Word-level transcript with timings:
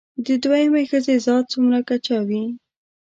د 0.25 0.27
دوهمې 0.43 0.83
ښځې 0.89 1.15
ذات 1.25 1.45
څومره 1.53 1.79
کچه 1.89 2.17
وي 2.27 2.43